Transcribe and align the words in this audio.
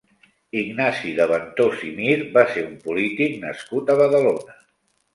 Ignasi 0.61 1.11
de 1.19 1.27
Ventós 1.33 1.85
i 1.89 1.91
Mir 1.99 2.17
va 2.39 2.47
ser 2.57 2.65
un 2.71 2.75
polític 2.89 3.39
nascut 3.47 3.97
a 3.97 4.03
Badalona. 4.05 4.61